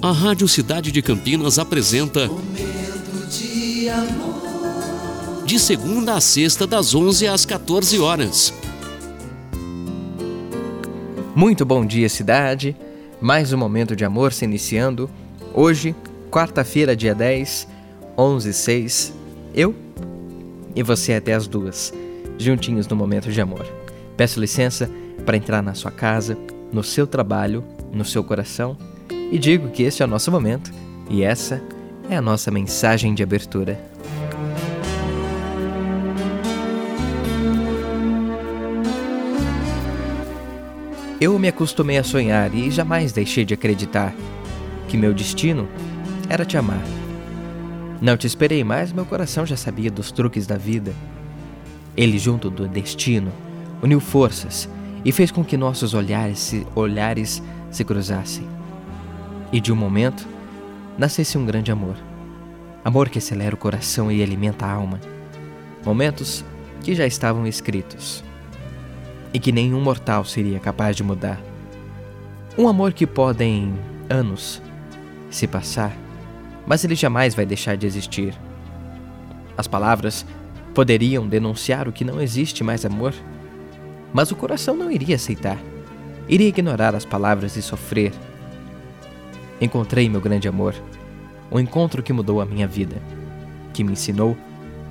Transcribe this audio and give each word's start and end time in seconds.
A 0.00 0.12
Rádio 0.12 0.46
Cidade 0.46 0.92
de 0.92 1.02
Campinas 1.02 1.58
apresenta 1.58 2.28
Momento 2.28 3.26
de 3.28 3.88
amor. 3.88 5.42
de 5.44 5.58
segunda 5.58 6.14
a 6.14 6.20
sexta 6.20 6.68
das 6.68 6.94
11 6.94 7.26
às 7.26 7.44
14 7.44 7.98
horas. 7.98 8.54
Muito 11.34 11.64
bom 11.64 11.84
dia, 11.84 12.08
cidade. 12.08 12.76
Mais 13.20 13.52
um 13.52 13.58
momento 13.58 13.96
de 13.96 14.04
amor 14.04 14.32
se 14.32 14.44
iniciando. 14.44 15.10
Hoje, 15.52 15.96
quarta-feira, 16.30 16.94
dia 16.94 17.12
10, 17.12 17.66
11 18.16 18.52
6. 18.52 19.12
Eu 19.52 19.74
e 20.76 20.82
você 20.84 21.14
até 21.14 21.34
as 21.34 21.48
duas, 21.48 21.92
juntinhos 22.38 22.86
no 22.86 22.94
momento 22.94 23.32
de 23.32 23.40
amor. 23.40 23.66
Peço 24.16 24.38
licença 24.38 24.88
para 25.26 25.36
entrar 25.36 25.60
na 25.60 25.74
sua 25.74 25.90
casa, 25.90 26.38
no 26.72 26.84
seu 26.84 27.04
trabalho, 27.04 27.64
no 27.92 28.04
seu 28.04 28.22
coração 28.22 28.76
e 29.30 29.38
digo 29.38 29.68
que 29.70 29.82
este 29.82 30.02
é 30.02 30.06
o 30.06 30.08
nosso 30.08 30.30
momento 30.30 30.72
e 31.10 31.22
essa 31.22 31.62
é 32.08 32.16
a 32.16 32.22
nossa 32.22 32.50
mensagem 32.50 33.14
de 33.14 33.22
abertura. 33.22 33.78
Eu 41.20 41.36
me 41.38 41.48
acostumei 41.48 41.98
a 41.98 42.04
sonhar 42.04 42.54
e 42.54 42.70
jamais 42.70 43.12
deixei 43.12 43.44
de 43.44 43.52
acreditar 43.52 44.14
que 44.86 44.96
meu 44.96 45.12
destino 45.12 45.68
era 46.28 46.44
te 46.44 46.56
amar. 46.56 46.82
Não 48.00 48.16
te 48.16 48.26
esperei 48.26 48.62
mais, 48.62 48.92
meu 48.92 49.04
coração 49.04 49.44
já 49.44 49.56
sabia 49.56 49.90
dos 49.90 50.12
truques 50.12 50.46
da 50.46 50.56
vida. 50.56 50.94
Ele, 51.96 52.18
junto 52.18 52.48
do 52.48 52.68
destino, 52.68 53.32
uniu 53.82 53.98
forças 53.98 54.68
e 55.04 55.10
fez 55.10 55.32
com 55.32 55.44
que 55.44 55.56
nossos 55.56 55.92
olhares 55.92 56.38
se, 56.38 56.64
olhares 56.76 57.42
se 57.70 57.84
cruzassem. 57.84 58.46
E 59.52 59.60
de 59.60 59.72
um 59.72 59.76
momento, 59.76 60.26
nascesse 60.98 61.38
um 61.38 61.46
grande 61.46 61.72
amor. 61.72 61.96
Amor 62.84 63.08
que 63.08 63.18
acelera 63.18 63.54
o 63.54 63.58
coração 63.58 64.12
e 64.12 64.22
alimenta 64.22 64.66
a 64.66 64.72
alma. 64.72 65.00
Momentos 65.84 66.44
que 66.82 66.94
já 66.94 67.06
estavam 67.06 67.46
escritos 67.46 68.22
e 69.32 69.38
que 69.38 69.52
nenhum 69.52 69.80
mortal 69.80 70.24
seria 70.24 70.58
capaz 70.58 70.96
de 70.96 71.02
mudar. 71.02 71.40
Um 72.56 72.68
amor 72.68 72.92
que 72.92 73.06
podem 73.06 73.74
anos 74.08 74.60
se 75.30 75.46
passar, 75.46 75.96
mas 76.66 76.84
ele 76.84 76.94
jamais 76.94 77.34
vai 77.34 77.46
deixar 77.46 77.76
de 77.76 77.86
existir. 77.86 78.34
As 79.56 79.66
palavras 79.66 80.26
poderiam 80.74 81.26
denunciar 81.26 81.88
o 81.88 81.92
que 81.92 82.04
não 82.04 82.20
existe 82.20 82.62
mais 82.62 82.84
amor, 82.84 83.14
mas 84.12 84.30
o 84.30 84.36
coração 84.36 84.76
não 84.76 84.90
iria 84.90 85.16
aceitar. 85.16 85.58
Iria 86.28 86.48
ignorar 86.48 86.94
as 86.94 87.04
palavras 87.04 87.56
e 87.56 87.62
sofrer. 87.62 88.12
Encontrei 89.60 90.08
meu 90.08 90.20
grande 90.20 90.48
amor, 90.48 90.74
um 91.50 91.58
encontro 91.58 92.02
que 92.02 92.12
mudou 92.12 92.40
a 92.40 92.46
minha 92.46 92.66
vida, 92.66 92.96
que 93.72 93.82
me 93.82 93.92
ensinou 93.92 94.36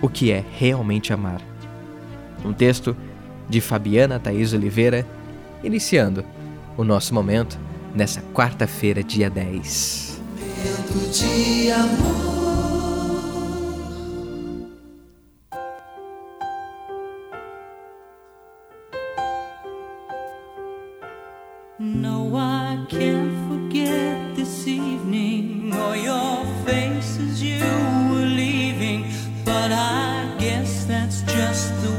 o 0.00 0.08
que 0.08 0.30
é 0.30 0.44
realmente 0.58 1.12
amar. 1.12 1.40
Um 2.44 2.52
texto 2.52 2.96
de 3.48 3.60
Fabiana 3.60 4.18
Thaís 4.18 4.52
Oliveira, 4.52 5.06
iniciando 5.62 6.24
o 6.76 6.84
nosso 6.84 7.14
momento 7.14 7.58
nessa 7.94 8.22
quarta-feira, 8.32 9.02
dia 9.02 9.28
10. 9.28 10.20
Momento 10.38 11.10
de 11.10 11.70
amor. 11.70 12.41
No, 21.84 22.36
I 22.36 22.86
can't 22.88 23.34
forget 23.48 24.36
this 24.36 24.68
evening 24.68 25.74
or 25.74 25.96
your 25.96 26.46
faces 26.64 27.42
you 27.42 27.58
were 27.58 28.24
leaving. 28.24 29.10
But 29.44 29.72
I 29.72 30.32
guess 30.38 30.84
that's 30.84 31.22
just 31.22 31.82
the 31.82 31.91